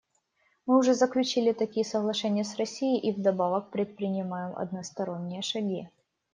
Мы 0.65 0.79
уже 0.79 0.95
заключили 0.95 1.51
такие 1.51 1.85
соглашения 1.85 2.43
с 2.43 2.55
Россией 2.55 2.97
и 2.99 3.11
вдобавок 3.11 3.69
предпринимаем 3.69 4.55
односторонние 4.57 5.43
шаги. 5.43 5.89